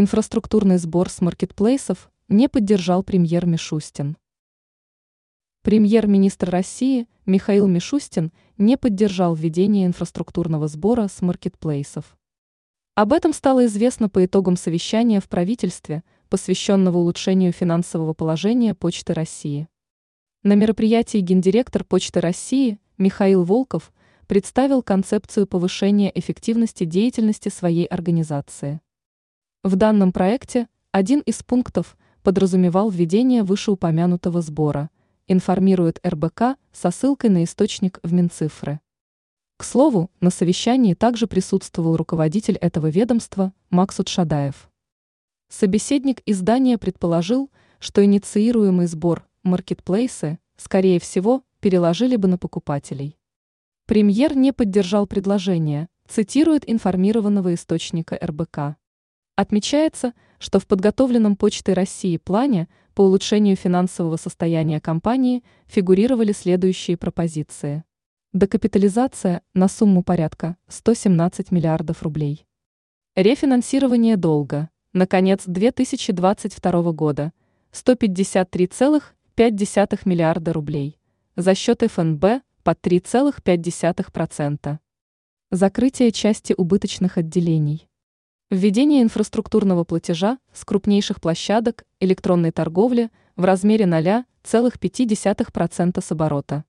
[0.00, 4.16] Инфраструктурный сбор с маркетплейсов не поддержал премьер Мишустин.
[5.64, 12.16] Премьер-министр России Михаил Мишустин не поддержал введение инфраструктурного сбора с маркетплейсов.
[12.94, 19.66] Об этом стало известно по итогам совещания в правительстве, посвященного улучшению финансового положения Почты России.
[20.44, 23.92] На мероприятии гендиректор Почты России Михаил Волков
[24.28, 28.80] представил концепцию повышения эффективности деятельности своей организации.
[29.68, 34.88] В данном проекте один из пунктов подразумевал введение вышеупомянутого сбора,
[35.26, 38.80] информирует РБК со ссылкой на источник в Минцифры.
[39.58, 44.70] К слову, на совещании также присутствовал руководитель этого ведомства Максут Шадаев.
[45.50, 53.18] Собеседник издания предположил, что инициируемый сбор маркетплейсы, скорее всего, переложили бы на покупателей.
[53.84, 58.78] Премьер не поддержал предложение, цитирует информированного источника РБК.
[59.38, 67.84] Отмечается, что в подготовленном Почтой России плане по улучшению финансового состояния компании фигурировали следующие пропозиции.
[68.32, 72.48] Докапитализация на сумму порядка 117 миллиардов рублей.
[73.14, 77.32] Рефинансирование долга на конец 2022 года
[77.70, 80.98] 153,5 миллиарда рублей
[81.36, 84.78] за счет ФНБ под 3,5%.
[85.52, 87.88] Закрытие части убыточных отделений.
[88.50, 96.64] Введение инфраструктурного платежа с крупнейших площадок электронной торговли в размере 0,5% с оборота.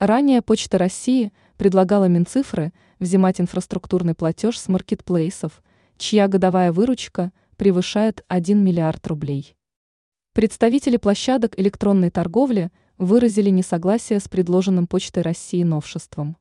[0.00, 5.62] Ранее Почта России предлагала Минцифры взимать инфраструктурный платеж с маркетплейсов,
[5.98, 9.56] чья годовая выручка превышает 1 миллиард рублей.
[10.32, 16.38] Представители площадок электронной торговли выразили несогласие с предложенным Почтой России новшеством.